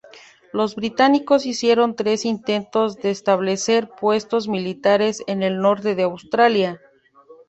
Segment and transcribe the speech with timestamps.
[0.51, 6.81] Los británicos hicieron tres intentos de establecer puestos militares en el norte de Australia.